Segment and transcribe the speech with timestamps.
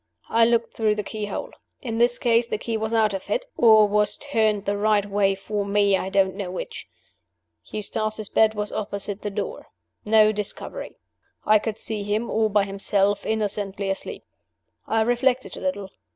[0.31, 1.51] I looked through the keyhole.
[1.79, 5.35] In this case, the key was out of it or was turned the right way
[5.35, 6.87] for me I don't know which.
[7.65, 9.67] Eustace's bed was opposite the door.
[10.03, 10.97] No discovery.
[11.45, 14.23] I could see him, all by himself, innocently asleep.
[14.87, 15.91] I reflected a little.